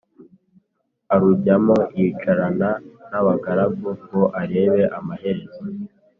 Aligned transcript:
arujyamo 1.13 1.75
yicarana 1.97 2.69
n’abagaragu 3.09 3.87
ngo 4.01 4.21
arebe 4.41 4.83
amaherezo. 4.97 5.61